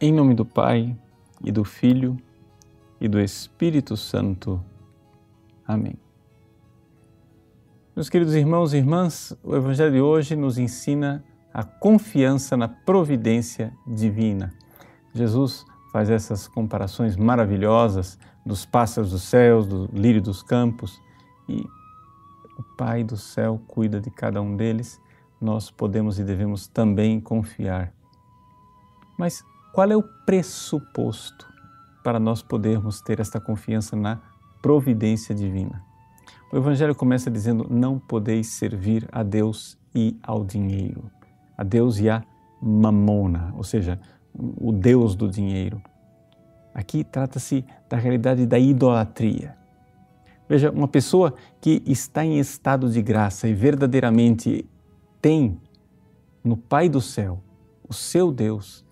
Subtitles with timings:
[0.00, 0.96] Em nome do Pai,
[1.42, 2.16] e do Filho,
[3.00, 4.64] e do Espírito Santo.
[5.66, 5.96] Amém.
[7.96, 13.76] Meus queridos irmãos e irmãs, o Evangelho de hoje nos ensina a confiança na providência
[13.84, 14.54] divina.
[15.12, 21.02] Jesus faz essas comparações maravilhosas dos pássaros dos céus, do lírio dos campos,
[21.48, 21.66] e
[22.56, 25.00] o Pai do céu cuida de cada um deles.
[25.40, 27.92] Nós podemos e devemos também confiar.
[29.18, 31.46] Mas qual é o pressuposto
[32.02, 34.20] para nós podermos ter esta confiança na
[34.62, 35.82] providência divina?
[36.52, 41.10] O Evangelho começa dizendo: Não podeis servir a Deus e ao dinheiro,
[41.56, 42.24] a Deus e a
[42.60, 44.00] mamona, ou seja,
[44.34, 45.82] o Deus do dinheiro.
[46.74, 49.56] Aqui trata-se da realidade da idolatria.
[50.48, 54.64] Veja, uma pessoa que está em estado de graça e verdadeiramente
[55.20, 55.60] tem
[56.42, 57.42] no Pai do céu
[57.88, 58.84] o seu Deus,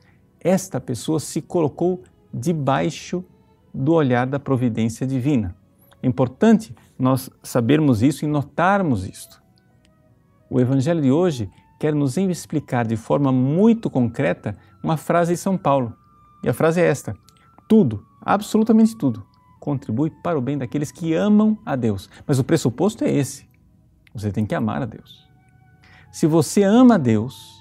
[0.47, 3.25] esta pessoa se colocou debaixo
[3.75, 5.57] do olhar da providência divina.
[6.01, 9.43] É importante nós sabermos isso e notarmos isto.
[10.49, 15.59] O Evangelho de hoje quer nos explicar de forma muito concreta uma frase de São
[15.59, 15.93] Paulo.
[16.45, 17.17] E a frase é esta:
[17.69, 19.27] tudo, absolutamente tudo,
[19.59, 22.09] contribui para o bem daqueles que amam a Deus.
[22.25, 23.49] Mas o pressuposto é esse:
[24.15, 25.27] você tem que amar a Deus.
[26.13, 27.56] Se você ama a Deus,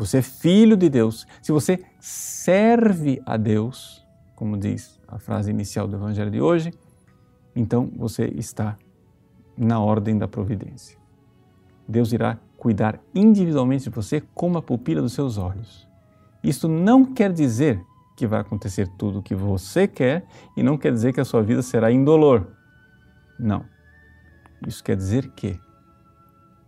[0.00, 4.02] você é filho de Deus, se você serve a Deus,
[4.34, 6.72] como diz a frase inicial do Evangelho de hoje,
[7.54, 8.78] então você está
[9.58, 10.98] na ordem da providência.
[11.86, 15.86] Deus irá cuidar individualmente de você como a pupila dos seus olhos.
[16.42, 17.78] Isto não quer dizer
[18.16, 20.24] que vai acontecer tudo o que você quer
[20.56, 22.46] e não quer dizer que a sua vida será indolor.
[23.38, 23.66] Não.
[24.66, 25.60] Isso quer dizer que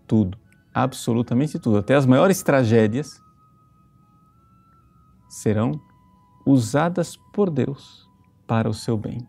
[0.07, 0.37] tudo,
[0.75, 3.21] absolutamente tudo, até as maiores tragédias,
[5.29, 5.81] serão
[6.45, 8.09] usadas por Deus
[8.47, 9.27] para o seu bem.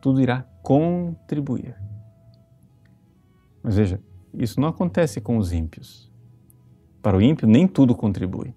[0.00, 1.76] Tudo irá contribuir.
[3.62, 4.00] Mas veja,
[4.34, 6.10] isso não acontece com os ímpios.
[7.02, 8.54] Para o ímpio, nem tudo contribui.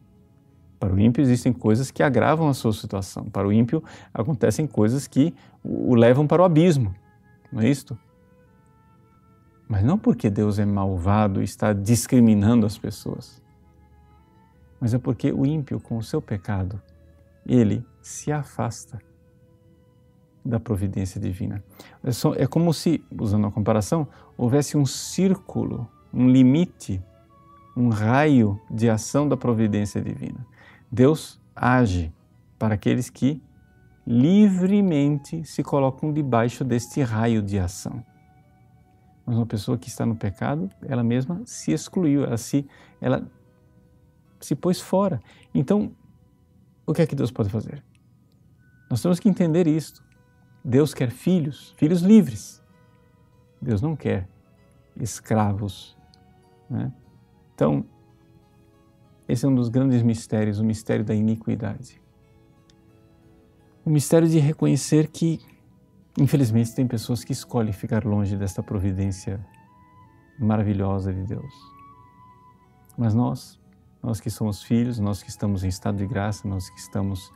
[0.79, 3.25] Para o ímpio, existem coisas que agravam a sua situação.
[3.25, 6.93] Para o ímpio, acontecem coisas que o levam para o abismo.
[7.51, 7.97] Não é isto?
[9.67, 13.43] Mas não porque Deus é malvado e está discriminando as pessoas
[14.85, 16.81] mas é porque o ímpio, com o seu pecado,
[17.43, 18.99] ele se afasta
[20.45, 21.63] da providência divina.
[22.03, 27.01] É, é como se, usando a comparação, houvesse um círculo, um limite,
[27.75, 30.45] um raio de ação da providência divina.
[30.91, 32.13] Deus age
[32.59, 33.41] para aqueles que
[34.05, 38.05] livremente se colocam debaixo deste raio de ação.
[39.25, 42.67] Mas uma pessoa que está no pecado, ela mesma se excluiu, ela se
[43.01, 43.27] ela
[44.39, 45.19] se pôs fora.
[45.53, 45.91] Então,
[46.85, 47.83] o que é que Deus pode fazer?
[48.89, 50.03] Nós temos que entender isto.
[50.63, 52.63] Deus quer filhos, filhos livres.
[53.61, 54.27] Deus não quer
[54.95, 55.97] escravos.
[56.69, 56.93] Né?
[57.53, 57.85] Então,
[59.27, 61.99] esse é um dos grandes mistérios, o mistério da iniquidade.
[63.83, 65.39] O mistério de reconhecer que,
[66.17, 69.45] infelizmente, tem pessoas que escolhem ficar longe desta providência
[70.39, 71.53] maravilhosa de Deus.
[72.97, 73.59] Mas nós,
[74.01, 77.31] nós que somos filhos, nós que estamos em estado de graça, nós que estamos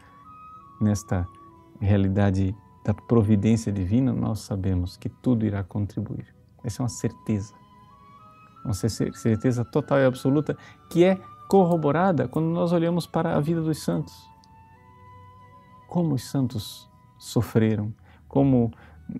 [0.79, 1.27] nesta
[1.79, 6.33] realidade da providência divina, nós sabemos que tudo irá contribuir.
[6.63, 7.53] Essa é uma certeza.
[8.63, 10.57] Uma certeza total e absoluta
[10.89, 14.13] que é corroborada quando nós olhamos para a vida dos santos.
[15.87, 17.93] Como os santos sofreram,
[18.29, 18.71] como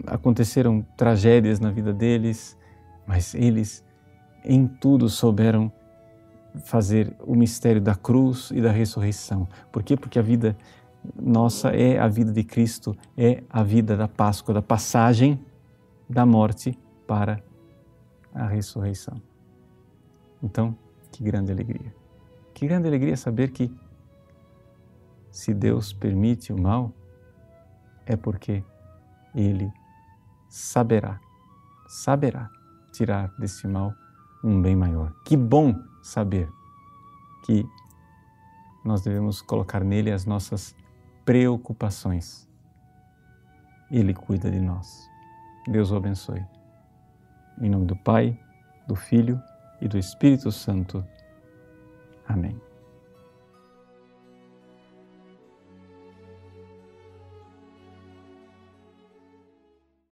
[0.08, 2.58] aconteceram tragédias na vida deles,
[3.06, 3.84] mas eles
[4.46, 5.70] em tudo souberam
[6.64, 9.48] fazer o mistério da cruz e da ressurreição.
[9.72, 9.98] Por quê?
[9.98, 10.56] Porque a vida
[11.19, 15.40] nossa é a vida de Cristo, é a vida da Páscoa, da passagem
[16.08, 16.78] da morte
[17.08, 17.42] para
[18.34, 19.22] a ressurreição.
[20.42, 20.75] Então,
[21.12, 21.94] que grande alegria.
[22.54, 23.72] Que grande alegria saber que
[25.31, 26.92] se Deus permite o mal,
[28.06, 28.63] é porque
[29.34, 29.72] Ele
[30.48, 31.20] saberá,
[31.88, 32.50] saberá
[32.92, 33.94] tirar desse mal
[34.44, 35.14] um bem maior.
[35.26, 36.50] Que bom saber
[37.46, 37.66] que
[38.84, 40.76] nós devemos colocar nele as nossas
[41.26, 42.48] preocupações.
[43.92, 45.08] Ele cuida de nós.
[45.68, 46.46] Deus o abençoe.
[47.62, 48.40] Em nome do Pai,
[48.88, 49.42] do Filho
[49.81, 51.06] e do Espírito Santo.
[52.28, 52.69] Amém.